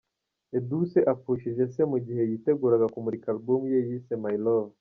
[0.57, 4.73] Edouce apfushije se mu gihe yiteguraga kumurika album ye yise ‘My Love’.